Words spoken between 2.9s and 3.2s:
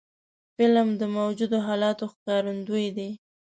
دی